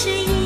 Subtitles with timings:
[0.00, 0.37] 是一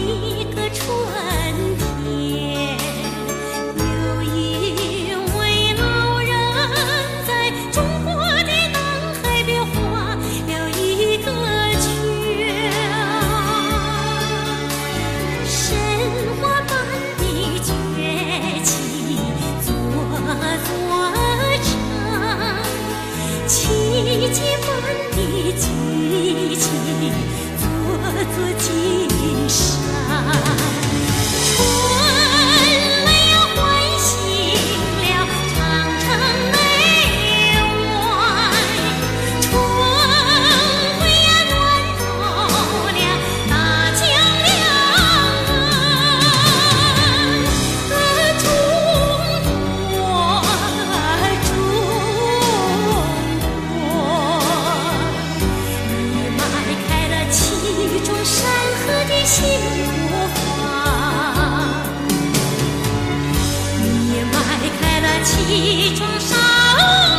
[65.54, 66.38] 一条山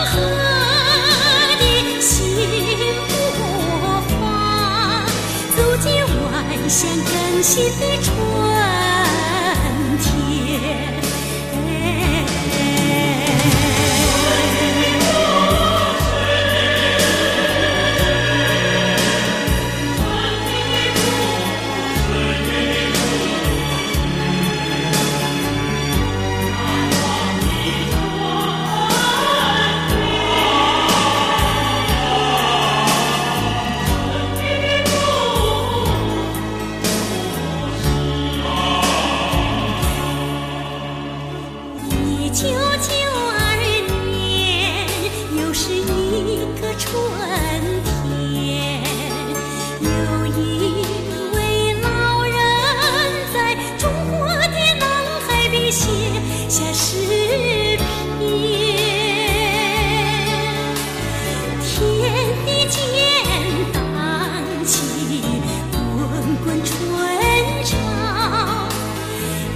[0.08, 0.20] 河
[1.60, 2.18] 的新
[3.38, 3.42] 步
[4.10, 5.06] 伐
[5.56, 8.33] 走进万象更新的春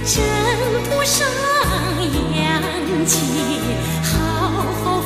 [0.08, 0.24] 征
[0.84, 1.28] 途上
[2.34, 3.18] 扬起
[4.02, 4.16] 好
[4.82, 5.02] 好